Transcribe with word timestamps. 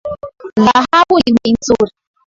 Dhahabu 0.63 1.15
ni 1.23 1.31
bei 1.37 1.51
nzuri. 1.57 1.91